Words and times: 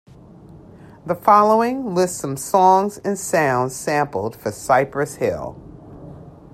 The 1.05 1.13
following 1.13 1.93
lists 1.93 2.21
some 2.21 2.35
songs 2.35 2.97
and 3.05 3.19
sounds 3.19 3.75
sampled 3.75 4.35
for 4.35 4.51
"Cypress 4.51 5.17
Hill". 5.17 5.55